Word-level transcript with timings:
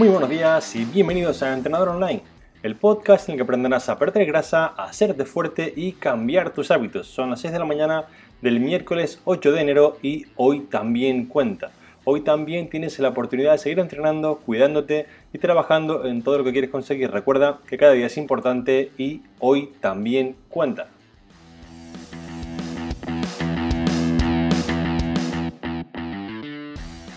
Muy 0.00 0.08
buenos 0.08 0.30
días 0.30 0.74
y 0.76 0.86
bienvenidos 0.86 1.42
a 1.42 1.52
Entrenador 1.52 1.90
Online, 1.90 2.22
el 2.62 2.74
podcast 2.74 3.28
en 3.28 3.34
el 3.34 3.36
que 3.36 3.42
aprenderás 3.42 3.90
a 3.90 3.98
perder 3.98 4.24
grasa, 4.24 4.72
a 4.74 4.84
hacerte 4.84 5.26
fuerte 5.26 5.74
y 5.76 5.92
cambiar 5.92 6.54
tus 6.54 6.70
hábitos. 6.70 7.06
Son 7.06 7.28
las 7.28 7.42
6 7.42 7.52
de 7.52 7.58
la 7.58 7.66
mañana 7.66 8.06
del 8.40 8.60
miércoles 8.60 9.20
8 9.26 9.52
de 9.52 9.60
enero 9.60 9.98
y 10.00 10.24
hoy 10.36 10.60
también 10.60 11.26
cuenta. 11.26 11.72
Hoy 12.04 12.22
también 12.22 12.70
tienes 12.70 12.98
la 12.98 13.10
oportunidad 13.10 13.52
de 13.52 13.58
seguir 13.58 13.78
entrenando, 13.78 14.36
cuidándote 14.36 15.04
y 15.34 15.38
trabajando 15.38 16.06
en 16.06 16.22
todo 16.22 16.38
lo 16.38 16.44
que 16.44 16.52
quieres 16.52 16.70
conseguir. 16.70 17.10
Recuerda 17.10 17.58
que 17.68 17.76
cada 17.76 17.92
día 17.92 18.06
es 18.06 18.16
importante 18.16 18.92
y 18.96 19.20
hoy 19.38 19.70
también 19.82 20.34
cuenta. 20.48 20.88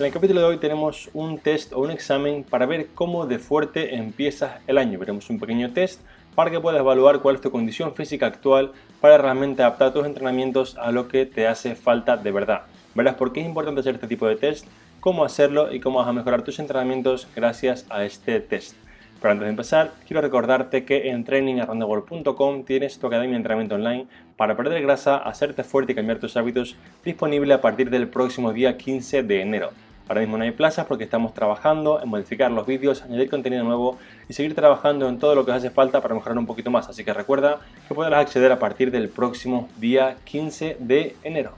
En 0.03 0.07
el 0.07 0.13
capítulo 0.13 0.41
de 0.41 0.48
hoy 0.48 0.57
tenemos 0.57 1.09
un 1.13 1.38
test 1.38 1.71
o 1.71 1.80
un 1.80 1.89
examen 1.89 2.44
para 2.44 2.66
ver 2.66 2.88
cómo 2.94 3.25
de 3.25 3.39
fuerte 3.39 3.95
empiezas 3.95 4.59
el 4.67 4.77
año. 4.77 4.99
Veremos 4.99 5.30
un 5.30 5.39
pequeño 5.39 5.71
test 5.71 6.02
para 6.35 6.52
que 6.52 6.59
puedas 6.59 6.81
evaluar 6.81 7.21
cuál 7.21 7.35
es 7.35 7.41
tu 7.41 7.52
condición 7.52 7.95
física 7.95 8.25
actual 8.25 8.73
para 8.99 9.17
realmente 9.17 9.61
adaptar 9.61 9.94
tus 9.94 10.05
entrenamientos 10.05 10.75
a 10.75 10.91
lo 10.91 11.08
que 11.08 11.25
te 11.25 11.47
hace 11.47 11.75
falta 11.75 12.17
de 12.17 12.34
verdad. 12.34 12.63
Verás 12.95 13.16
por 13.16 13.31
qué 13.31 13.39
es 13.39 13.45
importante 13.45 13.80
hacer 13.80 13.95
este 13.95 14.08
tipo 14.08 14.27
de 14.27 14.35
test, 14.35 14.67
cómo 14.99 15.23
hacerlo 15.23 15.73
y 15.73 15.80
cómo 15.80 15.99
vas 15.99 16.09
a 16.09 16.11
mejorar 16.11 16.41
tus 16.41 16.59
entrenamientos 16.59 17.30
gracias 17.33 17.85
a 17.89 18.03
este 18.03 18.41
test. 18.41 18.75
Pero 19.22 19.31
antes 19.31 19.45
de 19.45 19.52
empezar, 19.52 19.94
quiero 20.05 20.20
recordarte 20.20 20.83
que 20.83 21.11
en 21.11 21.23
trainingarrandeworld.com 21.23 22.66
tienes 22.66 22.99
tu 22.99 23.08
academia 23.08 23.35
de 23.35 23.38
entrenamiento 23.38 23.75
online 23.75 24.08
para 24.35 24.58
perder 24.58 24.81
grasa, 24.81 25.16
hacerte 25.16 25.63
fuerte 25.63 25.94
y 25.94 25.95
cambiar 25.95 26.20
tus 26.20 26.35
hábitos 26.35 26.75
disponible 27.05 27.53
a 27.53 27.61
partir 27.61 27.89
del 27.89 28.09
próximo 28.09 28.52
día 28.52 28.75
15 28.75 29.23
de 29.23 29.39
enero. 29.39 29.69
Ahora 30.08 30.22
mismo 30.22 30.38
no 30.38 30.44
hay 30.44 30.52
plazas 30.52 30.86
porque 30.86 31.06
estamos 31.06 31.34
trabajando 31.34 32.02
en 32.02 32.09
modificar 32.09 32.52
los 32.52 32.68
vídeos, 32.68 33.04
añadir 33.04 33.30
contenido 33.30 33.64
nuevo 33.64 33.98
y 34.28 34.34
seguir 34.34 34.54
trabajando 34.54 35.08
en 35.08 35.18
todo 35.18 35.34
lo 35.34 35.46
que 35.46 35.54
hace 35.54 35.70
falta 35.70 36.02
para 36.02 36.14
mejorar 36.14 36.38
un 36.38 36.46
poquito 36.46 36.70
más. 36.72 36.90
Así 36.90 37.06
que 37.06 37.14
recuerda 37.14 37.59
que 37.88 37.96
podrás 37.96 38.22
acceder 38.22 38.52
a 38.52 38.59
partir 38.59 38.92
del 38.92 39.08
próximo 39.08 39.70
día 39.78 40.18
15 40.26 40.78
de 40.80 41.16
enero. 41.24 41.54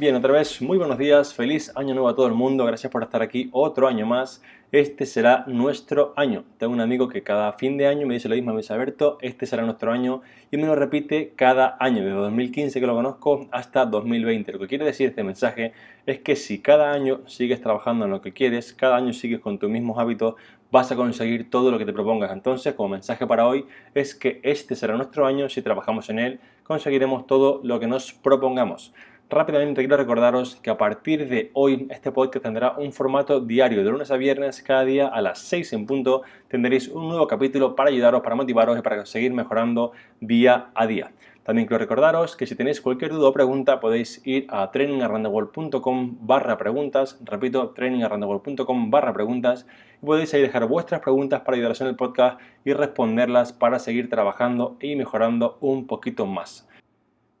Bien, 0.00 0.16
otra 0.16 0.32
vez, 0.32 0.62
muy 0.62 0.78
buenos 0.78 0.96
días, 0.96 1.34
feliz 1.34 1.70
año 1.76 1.92
nuevo 1.92 2.08
a 2.08 2.14
todo 2.14 2.26
el 2.26 2.32
mundo, 2.32 2.64
gracias 2.64 2.90
por 2.90 3.02
estar 3.02 3.20
aquí 3.20 3.50
otro 3.52 3.86
año 3.86 4.06
más. 4.06 4.42
Este 4.72 5.04
será 5.04 5.44
nuestro 5.46 6.14
año. 6.16 6.44
Tengo 6.56 6.72
un 6.72 6.80
amigo 6.80 7.06
que 7.06 7.22
cada 7.22 7.52
fin 7.52 7.76
de 7.76 7.86
año 7.86 8.06
me 8.06 8.14
dice 8.14 8.26
lo 8.26 8.34
mismo, 8.34 8.52
me 8.52 8.62
dice 8.62 8.72
Alberto, 8.72 9.18
este 9.20 9.44
será 9.44 9.62
nuestro 9.62 9.92
año 9.92 10.22
y 10.50 10.56
me 10.56 10.66
lo 10.66 10.74
repite 10.74 11.34
cada 11.36 11.76
año, 11.78 12.02
desde 12.02 12.16
2015 12.16 12.80
que 12.80 12.86
lo 12.86 12.94
conozco 12.94 13.46
hasta 13.50 13.84
2020. 13.84 14.52
Lo 14.52 14.58
que 14.60 14.68
quiere 14.68 14.86
decir 14.86 15.06
este 15.06 15.22
mensaje 15.22 15.74
es 16.06 16.20
que 16.20 16.34
si 16.34 16.62
cada 16.62 16.92
año 16.92 17.20
sigues 17.26 17.60
trabajando 17.60 18.06
en 18.06 18.10
lo 18.10 18.22
que 18.22 18.32
quieres, 18.32 18.72
cada 18.72 18.96
año 18.96 19.12
sigues 19.12 19.40
con 19.40 19.58
tus 19.58 19.68
mismos 19.68 19.98
hábitos, 19.98 20.36
vas 20.70 20.90
a 20.90 20.96
conseguir 20.96 21.50
todo 21.50 21.70
lo 21.70 21.78
que 21.78 21.84
te 21.84 21.92
propongas. 21.92 22.32
Entonces, 22.32 22.72
como 22.72 22.88
mensaje 22.88 23.26
para 23.26 23.46
hoy, 23.46 23.66
es 23.92 24.14
que 24.14 24.40
este 24.44 24.76
será 24.76 24.96
nuestro 24.96 25.26
año, 25.26 25.50
si 25.50 25.60
trabajamos 25.60 26.08
en 26.08 26.20
él, 26.20 26.40
conseguiremos 26.64 27.26
todo 27.26 27.60
lo 27.64 27.78
que 27.78 27.86
nos 27.86 28.14
propongamos. 28.14 28.94
Rápidamente 29.30 29.82
quiero 29.82 29.96
recordaros 29.96 30.56
que 30.56 30.70
a 30.70 30.76
partir 30.76 31.28
de 31.28 31.52
hoy 31.54 31.86
este 31.90 32.10
podcast 32.10 32.42
tendrá 32.42 32.72
un 32.76 32.92
formato 32.92 33.38
diario 33.38 33.84
de 33.84 33.88
lunes 33.88 34.10
a 34.10 34.16
viernes, 34.16 34.60
cada 34.60 34.84
día 34.84 35.06
a 35.06 35.22
las 35.22 35.38
6 35.38 35.72
en 35.74 35.86
punto 35.86 36.22
tendréis 36.48 36.88
un 36.88 37.06
nuevo 37.06 37.28
capítulo 37.28 37.76
para 37.76 37.90
ayudaros, 37.90 38.22
para 38.22 38.34
motivaros 38.34 38.76
y 38.76 38.82
para 38.82 39.06
seguir 39.06 39.32
mejorando 39.32 39.92
día 40.18 40.70
a 40.74 40.84
día. 40.88 41.12
También 41.44 41.68
quiero 41.68 41.78
recordaros 41.78 42.34
que 42.34 42.44
si 42.44 42.56
tenéis 42.56 42.80
cualquier 42.80 43.12
duda 43.12 43.28
o 43.28 43.32
pregunta 43.32 43.78
podéis 43.78 44.20
ir 44.26 44.48
a 44.48 44.68
trainingarrandeworld.com 44.72 46.16
barra 46.22 46.58
preguntas, 46.58 47.16
repito, 47.24 47.70
trainingarrandeworld.com 47.70 48.90
barra 48.90 49.12
preguntas 49.12 49.64
y 50.02 50.06
podéis 50.06 50.34
ahí 50.34 50.42
dejar 50.42 50.66
vuestras 50.66 51.02
preguntas 51.02 51.42
para 51.42 51.54
ayudaros 51.54 51.80
en 51.80 51.86
el 51.86 51.94
podcast 51.94 52.40
y 52.64 52.72
responderlas 52.72 53.52
para 53.52 53.78
seguir 53.78 54.10
trabajando 54.10 54.76
y 54.80 54.96
mejorando 54.96 55.56
un 55.60 55.86
poquito 55.86 56.26
más. 56.26 56.66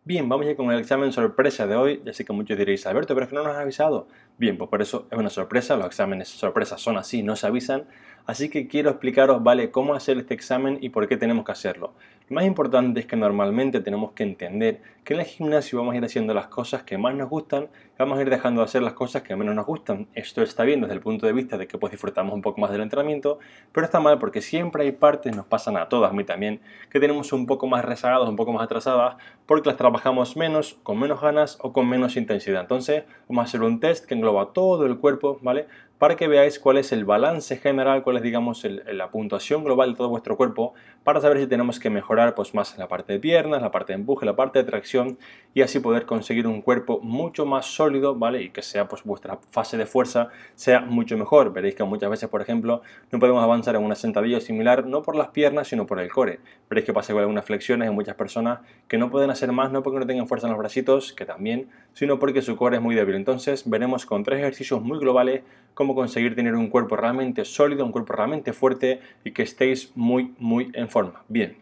Bien, 0.02 0.26
vamos 0.30 0.46
a 0.46 0.50
ir 0.50 0.56
con 0.56 0.70
el 0.70 0.80
examen 0.80 1.12
sorpresa 1.12 1.66
de 1.66 1.76
hoy. 1.76 2.00
Ya 2.04 2.14
sé 2.14 2.24
que 2.24 2.32
muchos 2.32 2.56
diréis, 2.56 2.86
Alberto, 2.86 3.14
pero 3.14 3.24
es 3.24 3.28
que 3.30 3.36
no 3.36 3.44
nos 3.44 3.52
has 3.54 3.60
avisado. 3.60 4.08
Bien, 4.38 4.56
pues 4.56 4.70
por 4.70 4.80
eso 4.80 5.06
es 5.10 5.18
una 5.18 5.28
sorpresa. 5.28 5.76
Los 5.76 5.86
exámenes 5.88 6.28
sorpresas 6.28 6.80
son 6.80 6.96
así, 6.96 7.22
no 7.22 7.36
se 7.36 7.46
avisan. 7.46 7.84
Así 8.26 8.48
que 8.48 8.68
quiero 8.68 8.90
explicaros, 8.90 9.42
¿vale?, 9.42 9.70
cómo 9.70 9.94
hacer 9.94 10.18
este 10.18 10.34
examen 10.34 10.78
y 10.80 10.90
por 10.90 11.08
qué 11.08 11.16
tenemos 11.16 11.44
que 11.44 11.52
hacerlo. 11.52 11.92
Lo 12.30 12.36
más 12.36 12.44
importante 12.44 13.00
es 13.00 13.06
que 13.06 13.16
normalmente 13.16 13.80
tenemos 13.80 14.12
que 14.12 14.22
entender 14.22 14.82
que 15.02 15.14
en 15.14 15.20
el 15.20 15.26
gimnasio 15.26 15.80
vamos 15.80 15.94
a 15.94 15.96
ir 15.96 16.04
haciendo 16.04 16.32
las 16.32 16.46
cosas 16.46 16.84
que 16.84 16.96
más 16.96 17.12
nos 17.16 17.28
gustan 17.28 17.64
y 17.64 17.98
vamos 17.98 18.20
a 18.20 18.22
ir 18.22 18.30
dejando 18.30 18.60
de 18.60 18.66
hacer 18.66 18.82
las 18.82 18.92
cosas 18.92 19.22
que 19.22 19.34
menos 19.34 19.52
nos 19.56 19.66
gustan. 19.66 20.06
Esto 20.14 20.40
está 20.40 20.62
bien 20.62 20.80
desde 20.80 20.94
el 20.94 21.00
punto 21.00 21.26
de 21.26 21.32
vista 21.32 21.58
de 21.58 21.66
que 21.66 21.76
pues 21.76 21.90
disfrutamos 21.90 22.32
un 22.32 22.40
poco 22.40 22.60
más 22.60 22.70
del 22.70 22.82
entrenamiento, 22.82 23.40
pero 23.72 23.84
está 23.84 23.98
mal 23.98 24.20
porque 24.20 24.42
siempre 24.42 24.84
hay 24.84 24.92
partes, 24.92 25.34
nos 25.34 25.46
pasan 25.46 25.76
a 25.76 25.88
todas, 25.88 26.12
a 26.12 26.14
mí 26.14 26.22
también, 26.22 26.60
que 26.88 27.00
tenemos 27.00 27.32
un 27.32 27.46
poco 27.46 27.66
más 27.66 27.84
rezagados, 27.84 28.28
un 28.28 28.36
poco 28.36 28.52
más 28.52 28.62
atrasadas, 28.62 29.16
porque 29.44 29.68
las 29.68 29.76
trabajamos 29.76 30.36
menos, 30.36 30.78
con 30.84 31.00
menos 31.00 31.20
ganas 31.20 31.58
o 31.60 31.72
con 31.72 31.88
menos 31.88 32.16
intensidad. 32.16 32.60
Entonces 32.60 33.02
vamos 33.28 33.42
a 33.42 33.44
hacer 33.46 33.62
un 33.62 33.80
test 33.80 34.06
que 34.06 34.14
engloba 34.14 34.52
todo 34.52 34.86
el 34.86 34.98
cuerpo, 34.98 35.40
¿vale? 35.42 35.66
Para 36.00 36.16
que 36.16 36.28
veáis 36.28 36.58
cuál 36.58 36.78
es 36.78 36.92
el 36.92 37.04
balance 37.04 37.58
general, 37.58 38.02
cuál 38.02 38.16
es 38.16 38.22
digamos 38.22 38.64
la 38.64 39.10
puntuación 39.10 39.62
global 39.64 39.90
de 39.90 39.96
todo 39.98 40.08
vuestro 40.08 40.34
cuerpo, 40.34 40.72
para 41.04 41.20
saber 41.20 41.38
si 41.40 41.46
tenemos 41.46 41.78
que 41.78 41.90
mejorar 41.90 42.34
pues, 42.34 42.54
más 42.54 42.78
la 42.78 42.88
parte 42.88 43.12
de 43.12 43.18
piernas, 43.18 43.60
la 43.60 43.70
parte 43.70 43.92
de 43.92 43.98
empuje, 43.98 44.24
la 44.24 44.34
parte 44.34 44.58
de 44.58 44.64
tracción 44.64 45.18
y 45.52 45.60
así 45.60 45.78
poder 45.78 46.06
conseguir 46.06 46.46
un 46.46 46.62
cuerpo 46.62 47.00
mucho 47.02 47.44
más 47.44 47.66
sólido, 47.66 48.14
¿vale? 48.14 48.42
Y 48.42 48.48
que 48.48 48.62
sea 48.62 48.88
pues 48.88 49.04
vuestra 49.04 49.38
fase 49.50 49.76
de 49.76 49.84
fuerza 49.84 50.28
sea 50.54 50.80
mucho 50.80 51.18
mejor. 51.18 51.52
Veréis 51.52 51.74
que 51.74 51.84
muchas 51.84 52.08
veces, 52.08 52.30
por 52.30 52.40
ejemplo, 52.40 52.80
no 53.10 53.18
podemos 53.18 53.42
avanzar 53.42 53.76
en 53.76 53.84
una 53.84 53.94
sentadilla 53.94 54.40
similar 54.40 54.86
no 54.86 55.02
por 55.02 55.16
las 55.16 55.28
piernas, 55.28 55.68
sino 55.68 55.86
por 55.86 56.00
el 56.00 56.10
core. 56.10 56.40
Veréis 56.70 56.86
que 56.86 56.94
pasa 56.94 57.12
con 57.12 57.20
algunas 57.20 57.44
flexiones 57.44 57.88
en 57.88 57.94
muchas 57.94 58.14
personas 58.14 58.60
que 58.88 58.96
no 58.96 59.10
pueden 59.10 59.28
hacer 59.28 59.52
más 59.52 59.70
no 59.70 59.82
porque 59.82 59.98
no 59.98 60.06
tengan 60.06 60.26
fuerza 60.26 60.46
en 60.46 60.52
los 60.52 60.58
bracitos, 60.58 61.12
que 61.12 61.26
también, 61.26 61.68
sino 61.92 62.18
porque 62.18 62.40
su 62.40 62.56
core 62.56 62.76
es 62.76 62.82
muy 62.82 62.94
débil. 62.94 63.16
Entonces, 63.16 63.68
veremos 63.68 64.06
con 64.06 64.24
tres 64.24 64.38
ejercicios 64.38 64.80
muy 64.80 64.98
globales 64.98 65.42
cómo 65.74 65.89
conseguir 65.94 66.34
tener 66.34 66.54
un 66.54 66.68
cuerpo 66.68 66.96
realmente 66.96 67.44
sólido, 67.44 67.84
un 67.84 67.92
cuerpo 67.92 68.12
realmente 68.12 68.52
fuerte 68.52 69.00
y 69.24 69.32
que 69.32 69.42
estéis 69.42 69.92
muy, 69.94 70.34
muy 70.38 70.70
en 70.74 70.88
forma. 70.88 71.24
Bien, 71.28 71.58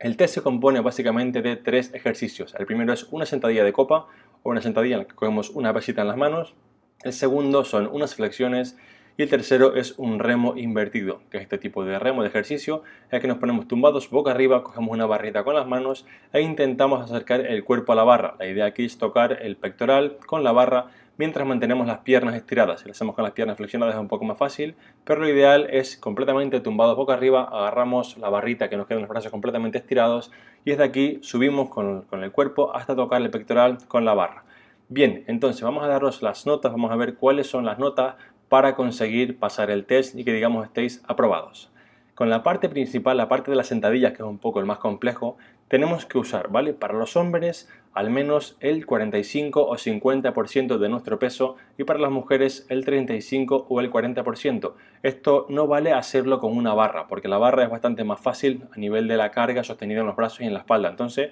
el 0.00 0.16
test 0.16 0.34
se 0.34 0.42
compone 0.42 0.80
básicamente 0.80 1.42
de 1.42 1.56
tres 1.56 1.94
ejercicios. 1.94 2.54
El 2.58 2.66
primero 2.66 2.92
es 2.92 3.04
una 3.10 3.26
sentadilla 3.26 3.64
de 3.64 3.72
copa 3.72 4.06
o 4.42 4.50
una 4.50 4.60
sentadilla 4.60 4.96
en 4.96 5.02
la 5.02 5.08
que 5.08 5.14
cogemos 5.14 5.50
una 5.50 5.72
pesita 5.72 6.02
en 6.02 6.08
las 6.08 6.16
manos. 6.16 6.54
El 7.02 7.12
segundo 7.12 7.64
son 7.64 7.88
unas 7.92 8.14
flexiones 8.14 8.76
y 9.16 9.22
el 9.22 9.28
tercero 9.28 9.74
es 9.74 9.94
un 9.98 10.18
remo 10.18 10.54
invertido, 10.56 11.20
que 11.30 11.36
es 11.36 11.42
este 11.42 11.58
tipo 11.58 11.84
de 11.84 11.98
remo 11.98 12.22
de 12.22 12.28
ejercicio, 12.28 12.82
en 13.10 13.16
el 13.16 13.20
que 13.20 13.28
nos 13.28 13.38
ponemos 13.38 13.68
tumbados 13.68 14.08
boca 14.08 14.30
arriba, 14.30 14.62
cogemos 14.62 14.90
una 14.90 15.06
barrita 15.06 15.44
con 15.44 15.54
las 15.54 15.66
manos 15.66 16.06
e 16.32 16.40
intentamos 16.40 17.02
acercar 17.02 17.40
el 17.40 17.64
cuerpo 17.64 17.92
a 17.92 17.96
la 17.96 18.04
barra. 18.04 18.36
La 18.38 18.46
idea 18.46 18.64
aquí 18.64 18.84
es 18.84 18.98
tocar 18.98 19.38
el 19.42 19.56
pectoral 19.56 20.16
con 20.26 20.42
la 20.42 20.52
barra 20.52 20.86
mientras 21.18 21.46
mantenemos 21.46 21.86
las 21.86 21.98
piernas 21.98 22.34
estiradas. 22.34 22.80
Si 22.80 22.86
lo 22.86 22.92
hacemos 22.92 23.14
con 23.14 23.24
las 23.24 23.32
piernas 23.34 23.56
flexionadas 23.56 23.94
es 23.94 24.00
un 24.00 24.08
poco 24.08 24.24
más 24.24 24.38
fácil, 24.38 24.76
pero 25.04 25.20
lo 25.20 25.28
ideal 25.28 25.68
es 25.70 25.96
completamente 25.96 26.60
tumbados 26.60 26.96
boca 26.96 27.12
arriba, 27.12 27.44
agarramos 27.44 28.16
la 28.16 28.30
barrita 28.30 28.70
que 28.70 28.76
nos 28.76 28.86
quedan 28.86 29.02
los 29.02 29.10
brazos 29.10 29.30
completamente 29.30 29.78
estirados 29.78 30.32
y 30.64 30.70
desde 30.70 30.84
aquí 30.84 31.18
subimos 31.22 31.68
con, 31.68 32.02
con 32.02 32.24
el 32.24 32.32
cuerpo 32.32 32.74
hasta 32.74 32.96
tocar 32.96 33.20
el 33.20 33.30
pectoral 33.30 33.78
con 33.88 34.04
la 34.04 34.14
barra. 34.14 34.44
Bien, 34.88 35.24
entonces 35.26 35.62
vamos 35.62 35.84
a 35.84 35.86
daros 35.86 36.20
las 36.20 36.44
notas, 36.44 36.70
vamos 36.70 36.90
a 36.92 36.96
ver 36.96 37.14
cuáles 37.14 37.46
son 37.46 37.64
las 37.64 37.78
notas 37.78 38.16
para 38.52 38.74
conseguir 38.74 39.38
pasar 39.38 39.70
el 39.70 39.86
test 39.86 40.14
y 40.14 40.24
que 40.24 40.32
digamos 40.34 40.66
estéis 40.66 41.02
aprobados. 41.08 41.70
Con 42.14 42.28
la 42.28 42.42
parte 42.42 42.68
principal, 42.68 43.16
la 43.16 43.26
parte 43.26 43.50
de 43.50 43.56
las 43.56 43.68
sentadillas, 43.68 44.12
que 44.12 44.18
es 44.18 44.28
un 44.28 44.36
poco 44.36 44.60
el 44.60 44.66
más 44.66 44.76
complejo, 44.76 45.38
tenemos 45.68 46.04
que 46.04 46.18
usar, 46.18 46.50
¿vale? 46.50 46.74
Para 46.74 46.92
los 46.92 47.16
hombres, 47.16 47.70
al 47.94 48.10
menos 48.10 48.58
el 48.60 48.84
45 48.84 49.66
o 49.66 49.74
50% 49.74 50.76
de 50.76 50.88
nuestro 50.90 51.18
peso 51.18 51.56
y 51.78 51.84
para 51.84 51.98
las 51.98 52.10
mujeres 52.10 52.66
el 52.68 52.84
35 52.84 53.68
o 53.70 53.80
el 53.80 53.90
40%. 53.90 54.74
Esto 55.02 55.46
no 55.48 55.66
vale 55.66 55.94
hacerlo 55.94 56.38
con 56.38 56.54
una 56.54 56.74
barra, 56.74 57.08
porque 57.08 57.28
la 57.28 57.38
barra 57.38 57.64
es 57.64 57.70
bastante 57.70 58.04
más 58.04 58.20
fácil 58.20 58.64
a 58.70 58.78
nivel 58.78 59.08
de 59.08 59.16
la 59.16 59.30
carga 59.30 59.64
sostenida 59.64 60.00
en 60.00 60.08
los 60.08 60.16
brazos 60.16 60.42
y 60.42 60.44
en 60.44 60.52
la 60.52 60.58
espalda. 60.58 60.90
Entonces, 60.90 61.30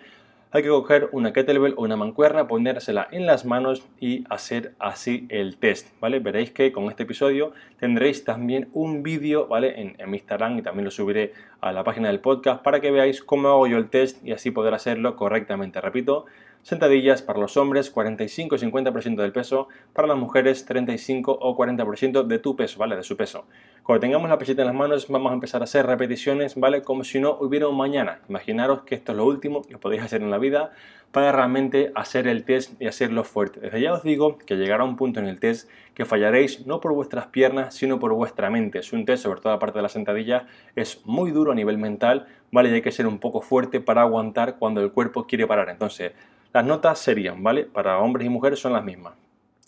hay 0.52 0.62
que 0.62 0.68
coger 0.68 1.08
una 1.12 1.32
kettlebell 1.32 1.74
o 1.76 1.82
una 1.82 1.96
mancuerna, 1.96 2.48
ponérsela 2.48 3.06
en 3.12 3.26
las 3.26 3.44
manos 3.44 3.86
y 4.00 4.24
hacer 4.28 4.74
así 4.78 5.26
el 5.28 5.56
test, 5.56 5.88
¿vale? 6.00 6.18
Veréis 6.18 6.50
que 6.50 6.72
con 6.72 6.84
este 6.86 7.04
episodio 7.04 7.52
tendréis 7.78 8.24
también 8.24 8.68
un 8.72 9.02
vídeo, 9.02 9.46
¿vale? 9.46 9.80
En, 9.80 9.94
en 9.98 10.10
mi 10.10 10.16
Instagram 10.16 10.58
y 10.58 10.62
también 10.62 10.84
lo 10.84 10.90
subiré 10.90 11.32
a 11.60 11.72
la 11.72 11.84
página 11.84 12.08
del 12.08 12.20
podcast 12.20 12.62
para 12.62 12.80
que 12.80 12.90
veáis 12.90 13.22
cómo 13.22 13.48
hago 13.48 13.66
yo 13.66 13.78
el 13.78 13.88
test 13.88 14.24
y 14.26 14.32
así 14.32 14.50
poder 14.50 14.74
hacerlo 14.74 15.14
correctamente. 15.16 15.80
Repito, 15.80 16.26
Sentadillas 16.62 17.22
para 17.22 17.38
los 17.38 17.56
hombres 17.56 17.90
45 17.90 18.56
50% 18.56 19.16
del 19.16 19.32
peso, 19.32 19.68
para 19.94 20.06
las 20.08 20.18
mujeres 20.18 20.66
35 20.66 21.38
o 21.40 21.56
40% 21.56 22.24
de 22.24 22.38
tu 22.38 22.54
peso, 22.54 22.78
¿vale? 22.78 22.96
De 22.96 23.02
su 23.02 23.16
peso. 23.16 23.46
Cuando 23.82 24.00
tengamos 24.00 24.28
la 24.28 24.38
pesita 24.38 24.62
en 24.62 24.68
las 24.68 24.76
manos 24.76 25.08
vamos 25.08 25.30
a 25.30 25.34
empezar 25.34 25.62
a 25.62 25.64
hacer 25.64 25.86
repeticiones, 25.86 26.54
¿vale? 26.56 26.82
Como 26.82 27.02
si 27.02 27.18
no 27.18 27.36
hubiera 27.40 27.66
un 27.66 27.76
mañana. 27.76 28.20
Imaginaros 28.28 28.82
que 28.82 28.94
esto 28.94 29.12
es 29.12 29.18
lo 29.18 29.24
último 29.24 29.62
que 29.62 29.78
podéis 29.78 30.02
hacer 30.02 30.22
en 30.22 30.30
la 30.30 30.38
vida 30.38 30.72
para 31.12 31.32
realmente 31.32 31.90
hacer 31.94 32.28
el 32.28 32.44
test 32.44 32.80
y 32.80 32.86
hacerlo 32.86 33.24
fuerte. 33.24 33.60
Desde 33.60 33.80
ya 33.80 33.92
os 33.92 34.02
digo 34.02 34.38
que 34.38 34.56
llegará 34.56 34.84
un 34.84 34.96
punto 34.96 35.18
en 35.18 35.26
el 35.26 35.40
test 35.40 35.68
que 35.94 36.04
fallaréis 36.04 36.66
no 36.66 36.80
por 36.80 36.92
vuestras 36.92 37.26
piernas, 37.26 37.74
sino 37.74 37.98
por 37.98 38.12
vuestra 38.12 38.48
mente. 38.50 38.78
Es 38.78 38.92
un 38.92 39.04
test, 39.04 39.24
sobre 39.24 39.40
todo 39.40 39.52
la 39.52 39.58
parte 39.58 39.78
de 39.78 39.82
la 39.82 39.88
sentadilla, 39.88 40.46
es 40.76 41.00
muy 41.04 41.32
duro 41.32 41.52
a 41.52 41.54
nivel 41.54 41.78
mental, 41.78 42.26
¿vale? 42.52 42.70
Y 42.70 42.74
hay 42.74 42.82
que 42.82 42.92
ser 42.92 43.06
un 43.06 43.18
poco 43.18 43.40
fuerte 43.40 43.80
para 43.80 44.02
aguantar 44.02 44.56
cuando 44.58 44.80
el 44.82 44.92
cuerpo 44.92 45.26
quiere 45.26 45.46
parar. 45.46 45.68
Entonces, 45.68 46.12
las 46.52 46.64
notas 46.64 46.98
serían, 46.98 47.42
¿vale? 47.42 47.64
Para 47.64 47.98
hombres 47.98 48.26
y 48.26 48.30
mujeres 48.30 48.58
son 48.58 48.72
las 48.72 48.84
mismas. 48.84 49.14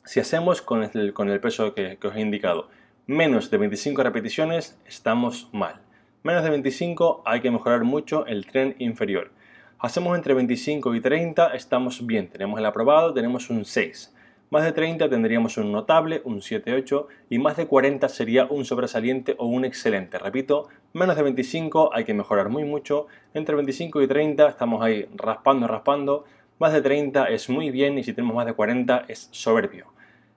Si 0.04 0.18
hacemos 0.20 0.62
con 0.62 0.82
el, 0.82 1.12
con 1.12 1.30
el 1.30 1.40
peso 1.40 1.74
que, 1.74 1.96
que 1.98 2.08
os 2.08 2.16
he 2.16 2.20
indicado 2.20 2.68
menos 3.06 3.50
de 3.50 3.58
25 3.58 4.02
repeticiones, 4.02 4.78
estamos 4.86 5.48
mal. 5.52 5.80
Menos 6.22 6.44
de 6.44 6.50
25 6.50 7.22
hay 7.24 7.40
que 7.40 7.50
mejorar 7.50 7.84
mucho 7.84 8.26
el 8.26 8.46
tren 8.46 8.76
inferior. 8.78 9.30
Hacemos 9.78 10.16
entre 10.16 10.34
25 10.34 10.94
y 10.94 11.00
30, 11.00 11.54
estamos 11.54 12.06
bien, 12.06 12.28
tenemos 12.28 12.58
el 12.60 12.66
aprobado, 12.66 13.12
tenemos 13.12 13.50
un 13.50 13.64
6. 13.64 14.14
Más 14.50 14.64
de 14.64 14.72
30 14.72 15.08
tendríamos 15.08 15.56
un 15.56 15.72
notable, 15.72 16.20
un 16.24 16.40
7-8 16.40 17.06
y 17.30 17.38
más 17.38 17.56
de 17.56 17.66
40 17.66 18.08
sería 18.08 18.44
un 18.44 18.64
sobresaliente 18.64 19.34
o 19.38 19.46
un 19.46 19.64
excelente. 19.64 20.18
Repito, 20.18 20.68
menos 20.92 21.16
de 21.16 21.22
25 21.22 21.90
hay 21.94 22.04
que 22.04 22.12
mejorar 22.12 22.50
muy 22.50 22.64
mucho, 22.64 23.06
entre 23.34 23.56
25 23.56 24.02
y 24.02 24.06
30 24.06 24.48
estamos 24.48 24.82
ahí 24.84 25.08
raspando, 25.16 25.66
raspando, 25.66 26.24
más 26.62 26.72
de 26.72 26.80
30 26.80 27.24
es 27.26 27.50
muy 27.50 27.72
bien 27.72 27.98
y 27.98 28.04
si 28.04 28.12
tenemos 28.12 28.36
más 28.36 28.46
de 28.46 28.52
40 28.52 29.06
es 29.08 29.28
soberbio. 29.32 29.92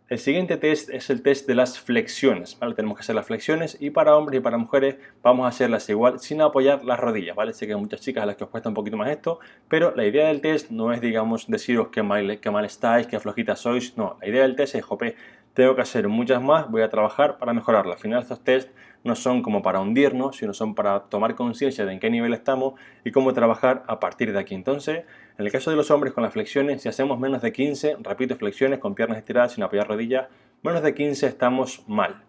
El 0.09 0.17
siguiente 0.17 0.57
test 0.57 0.89
es 0.89 1.11
el 1.11 1.21
test 1.21 1.47
de 1.47 1.53
las 1.53 1.79
flexiones. 1.79 2.57
Tenemos 2.75 2.97
que 2.97 3.01
hacer 3.01 3.13
las 3.13 3.27
flexiones 3.27 3.77
y 3.79 3.91
para 3.91 4.15
hombres 4.15 4.39
y 4.39 4.41
para 4.41 4.57
mujeres 4.57 4.95
vamos 5.21 5.45
a 5.45 5.49
hacerlas 5.49 5.87
igual 5.87 6.19
sin 6.19 6.41
apoyar 6.41 6.83
las 6.83 6.99
rodillas, 6.99 7.35
¿vale? 7.35 7.53
Sé 7.53 7.67
que 7.67 7.73
hay 7.73 7.79
muchas 7.79 8.01
chicas 8.01 8.23
a 8.23 8.25
las 8.25 8.37
que 8.37 8.43
os 8.43 8.49
cuesta 8.49 8.69
un 8.69 8.75
poquito 8.75 8.97
más 8.97 9.11
esto, 9.11 9.39
pero 9.67 9.95
la 9.95 10.03
idea 10.03 10.27
del 10.29 10.41
test 10.41 10.71
no 10.71 10.91
es, 10.91 10.99
digamos, 10.99 11.45
deciros 11.47 11.89
qué 11.89 12.01
mal, 12.01 12.39
qué 12.39 12.49
mal 12.49 12.65
estáis, 12.65 13.05
qué 13.05 13.19
flojitas 13.19 13.59
sois, 13.59 13.95
no. 13.95 14.17
La 14.19 14.27
idea 14.27 14.41
del 14.41 14.55
test 14.55 14.73
es, 14.73 14.83
jope, 14.83 15.15
tengo 15.53 15.75
que 15.75 15.81
hacer 15.81 16.07
muchas 16.07 16.41
más, 16.41 16.71
voy 16.71 16.81
a 16.81 16.89
trabajar 16.89 17.37
para 17.37 17.53
mejorarla. 17.53 17.93
Al 17.93 17.99
final 17.99 18.23
estos 18.23 18.43
test 18.43 18.69
no 19.05 19.15
son 19.15 19.43
como 19.43 19.61
para 19.61 19.79
hundirnos, 19.79 20.37
sino 20.37 20.53
son 20.53 20.73
para 20.73 21.01
tomar 21.01 21.35
conciencia 21.35 21.85
de 21.85 21.93
en 21.93 21.99
qué 21.99 22.09
nivel 22.09 22.33
estamos 22.33 22.73
y 23.05 23.11
cómo 23.11 23.33
trabajar 23.33 23.83
a 23.87 23.99
partir 23.99 24.33
de 24.33 24.39
aquí. 24.39 24.55
Entonces, 24.55 25.05
en 25.37 25.45
el 25.45 25.51
caso 25.51 25.69
de 25.69 25.77
los 25.77 25.91
hombres 25.91 26.11
con 26.11 26.23
las 26.23 26.33
flexiones, 26.33 26.81
si 26.81 26.89
hacemos 26.89 27.19
menos 27.19 27.43
de 27.43 27.53
15, 27.53 27.97
repito, 28.01 28.35
flexiones 28.35 28.79
con 28.79 28.95
piernas 28.95 29.19
estiradas 29.19 29.53
sin 29.53 29.63
apoyar 29.63 29.87
rodillas, 29.87 30.27
menos 30.63 30.81
de 30.81 30.95
15 30.95 31.27
estamos 31.27 31.87
mal. 31.87 32.23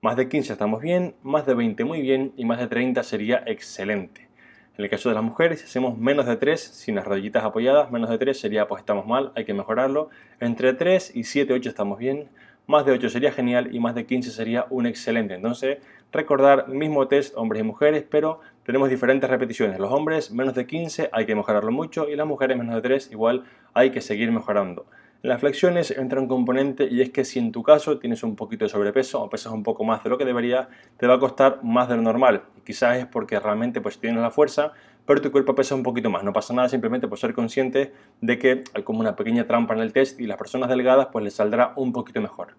Más 0.00 0.16
de 0.16 0.28
15 0.28 0.54
estamos 0.54 0.80
bien, 0.80 1.14
más 1.22 1.44
de 1.44 1.52
20 1.52 1.84
muy 1.84 2.00
bien 2.00 2.32
y 2.36 2.46
más 2.46 2.58
de 2.58 2.66
30 2.66 3.02
sería 3.02 3.42
excelente. 3.46 4.28
En 4.78 4.84
el 4.84 4.90
caso 4.90 5.10
de 5.10 5.14
las 5.14 5.22
mujeres, 5.22 5.60
si 5.60 5.66
hacemos 5.66 5.98
menos 5.98 6.24
de 6.24 6.36
3 6.36 6.58
sin 6.58 6.94
las 6.94 7.04
rodillitas 7.04 7.44
apoyadas, 7.44 7.90
menos 7.90 8.08
de 8.08 8.16
3 8.16 8.40
sería 8.40 8.66
pues 8.68 8.80
estamos 8.80 9.06
mal, 9.06 9.32
hay 9.36 9.44
que 9.44 9.52
mejorarlo. 9.52 10.08
Entre 10.40 10.72
3 10.72 11.12
y 11.14 11.24
7, 11.24 11.52
8 11.52 11.68
estamos 11.68 11.98
bien, 11.98 12.30
más 12.66 12.86
de 12.86 12.92
8 12.92 13.10
sería 13.10 13.32
genial 13.32 13.74
y 13.74 13.80
más 13.80 13.94
de 13.94 14.06
15 14.06 14.30
sería 14.30 14.66
un 14.70 14.86
excelente. 14.86 15.34
Entonces, 15.34 15.78
recordar 16.12 16.68
mismo 16.68 17.08
test 17.08 17.34
hombres 17.36 17.60
y 17.60 17.64
mujeres, 17.64 18.04
pero 18.08 18.40
tenemos 18.64 18.88
diferentes 18.90 19.28
repeticiones. 19.28 19.78
Los 19.78 19.90
hombres 19.90 20.30
menos 20.30 20.54
de 20.54 20.66
15 20.66 21.08
hay 21.12 21.26
que 21.26 21.34
mejorarlo 21.34 21.72
mucho 21.72 22.08
y 22.08 22.16
las 22.16 22.26
mujeres 22.26 22.56
menos 22.56 22.74
de 22.74 22.82
3 22.82 23.10
igual 23.10 23.44
hay 23.74 23.90
que 23.90 24.00
seguir 24.00 24.30
mejorando. 24.30 24.86
En 25.22 25.28
las 25.28 25.40
flexiones 25.40 25.92
entra 25.92 26.20
un 26.20 26.26
componente 26.26 26.88
y 26.90 27.00
es 27.00 27.10
que 27.10 27.24
si 27.24 27.38
en 27.38 27.52
tu 27.52 27.62
caso 27.62 27.98
tienes 27.98 28.24
un 28.24 28.34
poquito 28.34 28.64
de 28.64 28.68
sobrepeso 28.68 29.22
o 29.22 29.30
pesas 29.30 29.52
un 29.52 29.62
poco 29.62 29.84
más 29.84 30.02
de 30.02 30.10
lo 30.10 30.18
que 30.18 30.24
debería, 30.24 30.68
te 30.96 31.06
va 31.06 31.14
a 31.14 31.18
costar 31.20 31.60
más 31.62 31.88
de 31.88 31.94
lo 31.94 32.02
normal. 32.02 32.42
quizás 32.64 32.98
es 32.98 33.06
porque 33.06 33.38
realmente 33.38 33.80
pues 33.80 33.98
tienes 33.98 34.20
la 34.20 34.32
fuerza, 34.32 34.72
pero 35.06 35.20
tu 35.20 35.30
cuerpo 35.30 35.54
pesa 35.54 35.76
un 35.76 35.84
poquito 35.84 36.10
más. 36.10 36.24
No 36.24 36.32
pasa 36.32 36.52
nada 36.54 36.68
simplemente 36.68 37.06
por 37.06 37.18
ser 37.18 37.34
consciente 37.34 37.92
de 38.20 38.38
que 38.38 38.64
hay 38.74 38.82
como 38.82 38.98
una 38.98 39.14
pequeña 39.14 39.46
trampa 39.46 39.74
en 39.74 39.80
el 39.80 39.92
test 39.92 40.20
y 40.20 40.26
las 40.26 40.36
personas 40.36 40.68
delgadas 40.68 41.06
pues 41.12 41.24
les 41.24 41.34
saldrá 41.34 41.72
un 41.76 41.92
poquito 41.92 42.20
mejor. 42.20 42.56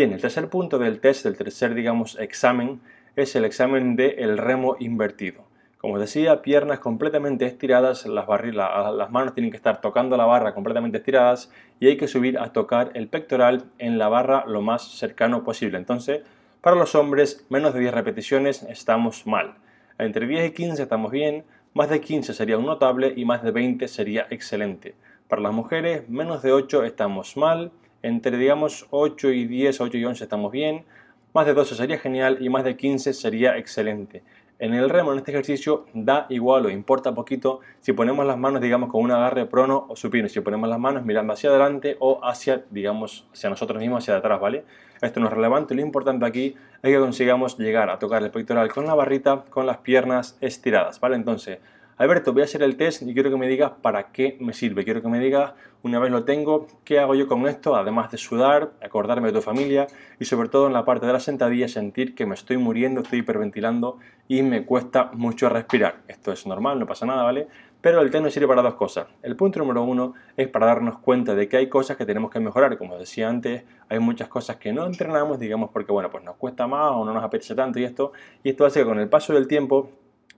Bien, 0.00 0.14
el 0.14 0.20
tercer 0.22 0.48
punto 0.48 0.78
del 0.78 0.98
test, 0.98 1.26
el 1.26 1.36
tercer, 1.36 1.74
digamos, 1.74 2.18
examen, 2.18 2.80
es 3.16 3.36
el 3.36 3.44
examen 3.44 3.96
del 3.96 4.38
remo 4.38 4.76
invertido. 4.80 5.44
Como 5.76 5.98
decía, 5.98 6.40
piernas 6.40 6.78
completamente 6.78 7.44
estiradas, 7.44 8.06
las, 8.06 8.26
las 8.26 9.10
manos 9.10 9.34
tienen 9.34 9.50
que 9.50 9.58
estar 9.58 9.82
tocando 9.82 10.16
la 10.16 10.24
barra 10.24 10.54
completamente 10.54 10.96
estiradas 10.96 11.52
y 11.80 11.88
hay 11.88 11.98
que 11.98 12.08
subir 12.08 12.38
a 12.38 12.50
tocar 12.54 12.92
el 12.94 13.08
pectoral 13.08 13.64
en 13.76 13.98
la 13.98 14.08
barra 14.08 14.46
lo 14.46 14.62
más 14.62 14.84
cercano 14.84 15.44
posible. 15.44 15.76
Entonces, 15.76 16.22
para 16.62 16.76
los 16.76 16.94
hombres, 16.94 17.44
menos 17.50 17.74
de 17.74 17.80
10 17.80 17.92
repeticiones 17.92 18.62
estamos 18.62 19.26
mal. 19.26 19.56
Entre 19.98 20.26
10 20.26 20.48
y 20.48 20.54
15 20.54 20.82
estamos 20.82 21.12
bien, 21.12 21.44
más 21.74 21.90
de 21.90 22.00
15 22.00 22.32
sería 22.32 22.56
un 22.56 22.64
notable 22.64 23.12
y 23.14 23.26
más 23.26 23.42
de 23.42 23.50
20 23.50 23.86
sería 23.86 24.26
excelente. 24.30 24.94
Para 25.28 25.42
las 25.42 25.52
mujeres, 25.52 26.08
menos 26.08 26.40
de 26.40 26.52
8 26.52 26.84
estamos 26.84 27.36
mal, 27.36 27.70
entre 28.02 28.36
digamos 28.36 28.86
8 28.90 29.30
y 29.30 29.46
10, 29.46 29.80
8 29.80 29.98
y 29.98 30.04
11 30.04 30.24
estamos 30.24 30.52
bien, 30.52 30.84
más 31.32 31.46
de 31.46 31.54
12 31.54 31.74
sería 31.74 31.98
genial 31.98 32.38
y 32.40 32.48
más 32.48 32.64
de 32.64 32.76
15 32.76 33.12
sería 33.12 33.56
excelente. 33.56 34.22
En 34.58 34.74
el 34.74 34.90
remo, 34.90 35.12
en 35.12 35.18
este 35.18 35.30
ejercicio, 35.30 35.86
da 35.94 36.26
igual 36.28 36.66
o 36.66 36.70
importa 36.70 37.14
poquito 37.14 37.60
si 37.80 37.94
ponemos 37.94 38.26
las 38.26 38.36
manos, 38.36 38.60
digamos, 38.60 38.90
con 38.90 39.02
un 39.02 39.10
agarre 39.10 39.46
prono 39.46 39.86
o 39.88 39.96
supino, 39.96 40.28
si 40.28 40.40
ponemos 40.40 40.68
las 40.68 40.78
manos 40.78 41.02
mirando 41.02 41.32
hacia 41.32 41.48
adelante 41.48 41.96
o 41.98 42.20
hacia, 42.22 42.64
digamos, 42.70 43.26
hacia 43.32 43.48
nosotros 43.48 43.80
mismos, 43.80 44.04
hacia 44.04 44.16
atrás, 44.16 44.38
¿vale? 44.38 44.64
Esto 45.00 45.18
no 45.18 45.28
es 45.28 45.32
relevante, 45.32 45.74
lo 45.74 45.80
importante 45.80 46.26
aquí 46.26 46.56
es 46.82 46.90
que 46.90 46.98
consigamos 46.98 47.56
llegar 47.56 47.88
a 47.88 47.98
tocar 47.98 48.22
el 48.22 48.30
pectoral 48.30 48.70
con 48.70 48.84
la 48.84 48.94
barrita, 48.94 49.44
con 49.48 49.64
las 49.64 49.78
piernas 49.78 50.36
estiradas, 50.42 51.00
¿vale? 51.00 51.16
Entonces, 51.16 51.58
Alberto, 52.00 52.32
voy 52.32 52.40
a 52.40 52.44
hacer 52.46 52.62
el 52.62 52.78
test 52.78 53.02
y 53.02 53.12
quiero 53.12 53.28
que 53.28 53.36
me 53.36 53.46
digas 53.46 53.72
para 53.82 54.10
qué 54.10 54.38
me 54.40 54.54
sirve. 54.54 54.84
Quiero 54.84 55.02
que 55.02 55.08
me 55.08 55.18
digas, 55.18 55.52
una 55.82 55.98
vez 55.98 56.10
lo 56.10 56.24
tengo, 56.24 56.66
qué 56.82 56.98
hago 56.98 57.14
yo 57.14 57.28
con 57.28 57.46
esto, 57.46 57.76
además 57.76 58.10
de 58.10 58.16
sudar, 58.16 58.70
acordarme 58.82 59.28
de 59.28 59.34
tu 59.34 59.42
familia 59.42 59.86
y 60.18 60.24
sobre 60.24 60.48
todo 60.48 60.68
en 60.68 60.72
la 60.72 60.86
parte 60.86 61.04
de 61.04 61.12
la 61.12 61.20
sentadilla 61.20 61.68
sentir 61.68 62.14
que 62.14 62.24
me 62.24 62.34
estoy 62.34 62.56
muriendo, 62.56 63.02
estoy 63.02 63.18
hiperventilando 63.18 63.98
y 64.28 64.40
me 64.40 64.64
cuesta 64.64 65.10
mucho 65.12 65.50
respirar. 65.50 65.96
Esto 66.08 66.32
es 66.32 66.46
normal, 66.46 66.78
no 66.78 66.86
pasa 66.86 67.04
nada, 67.04 67.22
¿vale? 67.22 67.48
Pero 67.82 68.00
el 68.00 68.10
test 68.10 68.24
nos 68.24 68.32
sirve 68.32 68.48
para 68.48 68.62
dos 68.62 68.76
cosas. 68.76 69.06
El 69.22 69.36
punto 69.36 69.58
número 69.58 69.82
uno 69.82 70.14
es 70.38 70.48
para 70.48 70.64
darnos 70.64 71.00
cuenta 71.00 71.34
de 71.34 71.48
que 71.48 71.58
hay 71.58 71.68
cosas 71.68 71.98
que 71.98 72.06
tenemos 72.06 72.30
que 72.30 72.40
mejorar. 72.40 72.78
Como 72.78 72.96
decía 72.96 73.28
antes, 73.28 73.64
hay 73.90 73.98
muchas 73.98 74.28
cosas 74.28 74.56
que 74.56 74.72
no 74.72 74.86
entrenamos, 74.86 75.38
digamos, 75.38 75.68
porque 75.70 75.92
bueno, 75.92 76.10
pues 76.10 76.24
nos 76.24 76.36
cuesta 76.36 76.66
más 76.66 76.92
o 76.92 77.04
no 77.04 77.12
nos 77.12 77.22
apetece 77.22 77.54
tanto 77.54 77.78
y 77.78 77.84
esto. 77.84 78.12
Y 78.42 78.50
esto 78.50 78.64
hace 78.64 78.80
que 78.80 78.86
con 78.86 78.98
el 78.98 79.08
paso 79.10 79.34
del 79.34 79.46
tiempo 79.46 79.90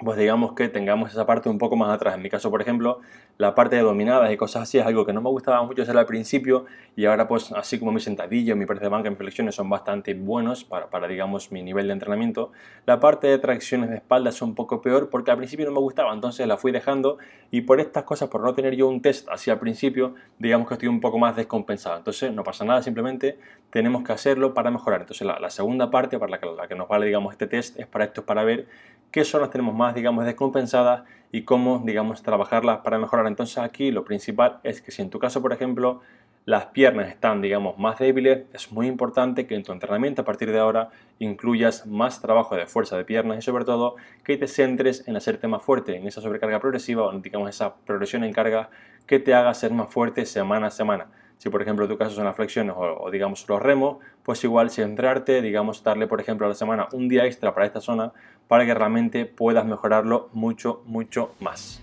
pues 0.04 0.18
digamos 0.18 0.52
que 0.52 0.68
tengamos 0.68 1.10
esa 1.10 1.26
parte 1.26 1.48
un 1.48 1.58
poco 1.58 1.76
más 1.76 1.90
atrás. 1.90 2.14
En 2.16 2.22
mi 2.22 2.28
caso, 2.28 2.50
por 2.50 2.60
ejemplo, 2.60 3.00
la 3.38 3.54
parte 3.54 3.76
de 3.76 3.82
dominadas 3.82 4.30
y 4.32 4.36
cosas 4.36 4.62
así 4.62 4.78
es 4.78 4.86
algo 4.86 5.06
que 5.06 5.12
no 5.12 5.20
me 5.20 5.30
gustaba 5.30 5.62
mucho 5.62 5.82
hacer 5.82 5.96
al 5.96 6.06
principio 6.06 6.66
y 6.96 7.06
ahora 7.06 7.28
pues 7.28 7.52
así 7.52 7.78
como 7.78 7.92
mi 7.92 8.00
sentadillo, 8.00 8.56
mi 8.56 8.66
press 8.66 8.80
de 8.80 8.88
banca, 8.88 9.08
mis 9.08 9.18
flexiones 9.18 9.54
son 9.54 9.70
bastante 9.70 10.14
buenos 10.14 10.64
para, 10.64 10.90
para, 10.90 11.08
digamos 11.08 11.52
mi 11.52 11.62
nivel 11.62 11.86
de 11.86 11.94
entrenamiento, 11.94 12.52
la 12.86 13.00
parte 13.00 13.26
de 13.26 13.38
tracciones 13.38 13.90
de 13.90 13.96
espalda 13.96 14.30
es 14.30 14.42
un 14.42 14.54
poco 14.54 14.80
peor 14.80 15.08
porque 15.10 15.30
al 15.30 15.38
principio 15.38 15.66
no 15.66 15.72
me 15.72 15.80
gustaba, 15.80 16.12
entonces 16.12 16.46
la 16.46 16.56
fui 16.56 16.72
dejando 16.72 17.18
y 17.50 17.62
por 17.62 17.80
estas 17.80 18.04
cosas, 18.04 18.28
por 18.28 18.42
no 18.42 18.54
tener 18.54 18.74
yo 18.74 18.88
un 18.88 19.02
test 19.02 19.28
así 19.28 19.50
al 19.50 19.58
principio, 19.58 20.14
digamos 20.38 20.68
que 20.68 20.74
estoy 20.74 20.88
un 20.88 21.00
poco 21.00 21.18
más 21.18 21.36
descompensado. 21.36 21.96
Entonces 21.98 22.32
no 22.32 22.42
pasa 22.44 22.64
nada, 22.64 22.82
simplemente 22.82 23.38
tenemos 23.70 24.02
que 24.04 24.12
hacerlo 24.12 24.54
para 24.54 24.70
mejorar. 24.70 25.02
Entonces 25.02 25.26
la, 25.26 25.38
la 25.38 25.50
segunda 25.50 25.90
parte 25.90 26.18
para 26.18 26.30
la 26.30 26.40
que, 26.40 26.46
la 26.46 26.68
que 26.68 26.74
nos 26.74 26.88
vale 26.88 27.06
digamos 27.06 27.32
este 27.32 27.46
test 27.46 27.78
es 27.78 27.86
para 27.86 28.04
esto, 28.04 28.24
para 28.24 28.44
ver 28.44 28.66
qué 29.12 29.24
zonas 29.24 29.50
tenemos 29.50 29.74
más, 29.74 29.94
digamos, 29.94 30.24
descompensadas 30.24 31.02
y 31.30 31.42
cómo, 31.42 31.82
digamos, 31.84 32.22
trabajarlas 32.22 32.78
para 32.78 32.98
mejorar. 32.98 33.26
Entonces 33.26 33.58
aquí 33.58 33.90
lo 33.90 34.04
principal 34.04 34.58
es 34.64 34.82
que 34.82 34.90
si 34.90 35.02
en 35.02 35.10
tu 35.10 35.18
caso, 35.18 35.40
por 35.40 35.52
ejemplo, 35.52 36.00
las 36.44 36.66
piernas 36.66 37.08
están, 37.08 37.40
digamos, 37.40 37.78
más 37.78 37.98
débiles, 37.98 38.46
es 38.52 38.72
muy 38.72 38.88
importante 38.88 39.46
que 39.46 39.54
en 39.54 39.62
tu 39.62 39.70
entrenamiento 39.70 40.22
a 40.22 40.24
partir 40.24 40.50
de 40.50 40.58
ahora 40.58 40.88
incluyas 41.20 41.86
más 41.86 42.20
trabajo 42.20 42.56
de 42.56 42.66
fuerza 42.66 42.96
de 42.96 43.04
piernas 43.04 43.38
y 43.38 43.42
sobre 43.42 43.64
todo 43.64 43.94
que 44.24 44.36
te 44.36 44.48
centres 44.48 45.06
en 45.06 45.16
hacerte 45.16 45.46
más 45.46 45.62
fuerte, 45.62 45.96
en 45.96 46.06
esa 46.08 46.20
sobrecarga 46.20 46.58
progresiva 46.58 47.04
o 47.04 47.12
digamos 47.20 47.50
esa 47.50 47.76
progresión 47.76 48.24
en 48.24 48.32
carga 48.32 48.70
que 49.06 49.20
te 49.20 49.34
haga 49.34 49.54
ser 49.54 49.72
más 49.72 49.92
fuerte 49.92 50.26
semana 50.26 50.66
a 50.66 50.70
semana. 50.70 51.06
Si 51.42 51.50
por 51.50 51.60
ejemplo 51.60 51.88
tu 51.88 51.98
caso 51.98 52.14
son 52.14 52.24
las 52.24 52.36
flexiones 52.36 52.72
o, 52.78 53.10
digamos 53.10 53.44
los 53.48 53.60
remos, 53.60 53.96
pues 54.22 54.44
igual 54.44 54.70
centrarte, 54.70 55.42
digamos 55.42 55.82
darle 55.82 56.06
por 56.06 56.20
ejemplo 56.20 56.46
a 56.46 56.48
la 56.48 56.54
semana 56.54 56.86
un 56.92 57.08
día 57.08 57.24
extra 57.24 57.52
para 57.52 57.66
esta 57.66 57.80
zona 57.80 58.12
para 58.46 58.64
que 58.64 58.72
realmente 58.72 59.26
puedas 59.26 59.66
mejorarlo 59.66 60.28
mucho, 60.34 60.82
mucho 60.86 61.34
más. 61.40 61.82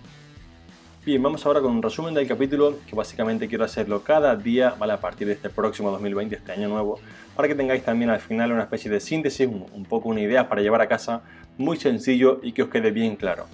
Bien, 1.04 1.22
vamos 1.22 1.44
ahora 1.44 1.60
con 1.60 1.72
un 1.72 1.82
resumen 1.82 2.14
del 2.14 2.26
capítulo 2.26 2.78
que 2.88 2.96
básicamente 2.96 3.48
quiero 3.48 3.64
hacerlo 3.64 4.02
cada 4.02 4.34
día, 4.34 4.76
¿vale? 4.78 4.94
A 4.94 5.00
partir 5.00 5.26
de 5.26 5.34
este 5.34 5.50
próximo 5.50 5.90
2020, 5.90 6.36
este 6.36 6.52
año 6.52 6.68
nuevo, 6.68 6.98
para 7.36 7.46
que 7.46 7.54
tengáis 7.54 7.82
también 7.82 8.08
al 8.08 8.20
final 8.20 8.52
una 8.52 8.62
especie 8.62 8.90
de 8.90 8.98
síntesis, 8.98 9.46
un, 9.46 9.84
poco 9.84 10.08
una 10.08 10.22
idea 10.22 10.48
para 10.48 10.62
llevar 10.62 10.80
a 10.80 10.88
casa 10.88 11.20
muy 11.58 11.76
sencillo 11.76 12.40
y 12.42 12.52
que 12.52 12.62
os 12.62 12.70
quede 12.70 12.92
bien 12.92 13.14
claro. 13.14 13.44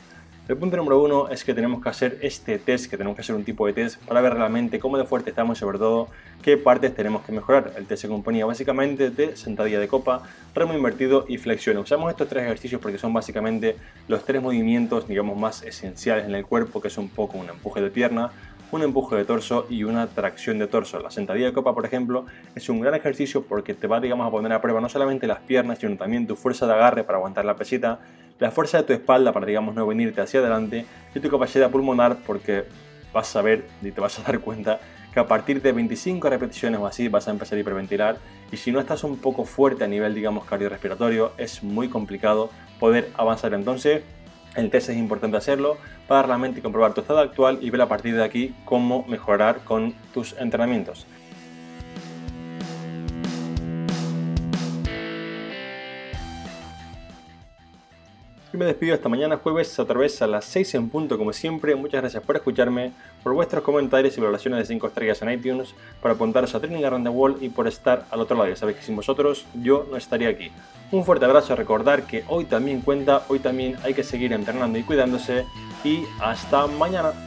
El 0.48 0.56
punto 0.56 0.76
número 0.76 1.02
uno 1.02 1.28
es 1.28 1.42
que 1.42 1.54
tenemos 1.54 1.82
que 1.82 1.88
hacer 1.88 2.18
este 2.22 2.60
test, 2.60 2.88
que 2.88 2.96
tenemos 2.96 3.16
que 3.16 3.22
hacer 3.22 3.34
un 3.34 3.42
tipo 3.42 3.66
de 3.66 3.72
test 3.72 4.00
para 4.06 4.20
ver 4.20 4.32
realmente 4.32 4.78
cómo 4.78 4.96
de 4.96 5.04
fuerte 5.04 5.30
estamos 5.30 5.58
y 5.58 5.60
sobre 5.60 5.78
todo 5.78 6.06
qué 6.40 6.56
partes 6.56 6.94
tenemos 6.94 7.24
que 7.24 7.32
mejorar. 7.32 7.72
El 7.76 7.86
test 7.86 8.02
se 8.02 8.08
componía 8.08 8.46
básicamente 8.46 9.10
de 9.10 9.36
sentadilla 9.36 9.80
de 9.80 9.88
copa, 9.88 10.22
remo 10.54 10.72
invertido 10.72 11.24
y 11.26 11.38
flexión. 11.38 11.78
Usamos 11.78 12.10
estos 12.10 12.28
tres 12.28 12.44
ejercicios 12.44 12.80
porque 12.80 12.96
son 12.96 13.12
básicamente 13.12 13.74
los 14.06 14.24
tres 14.24 14.40
movimientos 14.40 15.08
digamos 15.08 15.36
más 15.36 15.64
esenciales 15.64 16.26
en 16.26 16.34
el 16.36 16.46
cuerpo, 16.46 16.80
que 16.80 16.88
es 16.88 16.96
un 16.96 17.08
poco 17.08 17.38
un 17.38 17.48
empuje 17.48 17.80
de 17.80 17.90
pierna, 17.90 18.30
un 18.70 18.82
empuje 18.82 19.16
de 19.16 19.24
torso 19.24 19.66
y 19.68 19.82
una 19.82 20.06
tracción 20.06 20.60
de 20.60 20.68
torso. 20.68 21.00
La 21.00 21.10
sentadilla 21.10 21.46
de 21.46 21.52
copa, 21.54 21.74
por 21.74 21.84
ejemplo, 21.84 22.24
es 22.54 22.68
un 22.68 22.80
gran 22.80 22.94
ejercicio 22.94 23.42
porque 23.42 23.74
te 23.74 23.88
va 23.88 23.98
digamos, 23.98 24.28
a 24.28 24.30
poner 24.30 24.52
a 24.52 24.60
prueba 24.60 24.80
no 24.80 24.88
solamente 24.88 25.26
las 25.26 25.40
piernas, 25.40 25.78
sino 25.80 25.96
también 25.96 26.28
tu 26.28 26.36
fuerza 26.36 26.68
de 26.68 26.74
agarre 26.74 27.02
para 27.02 27.18
aguantar 27.18 27.44
la 27.44 27.56
pesita, 27.56 27.98
la 28.38 28.50
fuerza 28.50 28.78
de 28.78 28.84
tu 28.84 28.92
espalda 28.92 29.32
para, 29.32 29.46
digamos, 29.46 29.74
no 29.74 29.86
venirte 29.86 30.20
hacia 30.20 30.40
adelante 30.40 30.86
y 31.14 31.20
tu 31.20 31.30
capacidad 31.30 31.70
pulmonar 31.70 32.18
porque 32.26 32.64
vas 33.12 33.34
a 33.36 33.42
ver 33.42 33.66
y 33.82 33.90
te 33.90 34.00
vas 34.00 34.18
a 34.18 34.22
dar 34.26 34.40
cuenta 34.40 34.80
que 35.12 35.20
a 35.20 35.26
partir 35.26 35.62
de 35.62 35.72
25 35.72 36.28
repeticiones 36.28 36.78
o 36.78 36.86
así 36.86 37.08
vas 37.08 37.26
a 37.26 37.30
empezar 37.30 37.56
a 37.56 37.60
hiperventilar 37.62 38.18
y 38.52 38.58
si 38.58 38.70
no 38.70 38.80
estás 38.80 39.02
un 39.02 39.16
poco 39.16 39.44
fuerte 39.44 39.84
a 39.84 39.88
nivel, 39.88 40.14
digamos, 40.14 40.44
cardiorrespiratorio, 40.44 41.32
es 41.38 41.62
muy 41.62 41.88
complicado 41.88 42.50
poder 42.78 43.10
avanzar. 43.16 43.54
Entonces, 43.54 44.02
el 44.56 44.70
test 44.70 44.90
es 44.90 44.96
importante 44.96 45.36
hacerlo 45.36 45.78
para 46.06 46.22
realmente 46.22 46.62
comprobar 46.62 46.94
tu 46.94 47.00
estado 47.00 47.20
actual 47.20 47.58
y 47.62 47.70
ver 47.70 47.80
a 47.80 47.88
partir 47.88 48.14
de 48.14 48.24
aquí 48.24 48.54
cómo 48.64 49.04
mejorar 49.08 49.64
con 49.64 49.94
tus 50.12 50.36
entrenamientos. 50.38 51.06
Me 58.56 58.64
despido 58.64 58.94
hasta 58.94 59.08
mañana 59.08 59.36
jueves, 59.36 59.78
otra 59.78 59.98
vez 59.98 60.20
a 60.22 60.26
las 60.26 60.44
6 60.46 60.74
en 60.76 60.88
punto 60.88 61.18
como 61.18 61.32
siempre. 61.32 61.74
Muchas 61.74 62.00
gracias 62.00 62.22
por 62.22 62.36
escucharme, 62.36 62.92
por 63.22 63.34
vuestros 63.34 63.62
comentarios 63.62 64.16
y 64.16 64.20
valoraciones 64.20 64.60
de 64.60 64.64
5 64.66 64.86
estrellas 64.86 65.22
en 65.22 65.30
iTunes, 65.30 65.74
por 66.00 66.10
apuntaros 66.10 66.54
a 66.54 66.60
Training 66.60 66.84
Around 66.84 67.04
the 67.04 67.10
Wall 67.10 67.36
y 67.40 67.48
por 67.48 67.68
estar 67.68 68.06
al 68.10 68.20
otro 68.20 68.36
lado. 68.36 68.48
Ya 68.48 68.56
sabéis 68.56 68.78
que 68.78 68.84
sin 68.84 68.96
vosotros 68.96 69.46
yo 69.54 69.86
no 69.90 69.96
estaría 69.96 70.28
aquí. 70.28 70.50
Un 70.92 71.04
fuerte 71.04 71.24
abrazo, 71.24 71.54
recordar 71.56 72.06
que 72.06 72.24
hoy 72.28 72.44
también 72.44 72.80
cuenta, 72.80 73.24
hoy 73.28 73.40
también 73.40 73.76
hay 73.82 73.94
que 73.94 74.02
seguir 74.02 74.32
entrenando 74.32 74.78
y 74.78 74.82
cuidándose 74.82 75.44
y 75.84 76.04
hasta 76.20 76.66
mañana. 76.66 77.25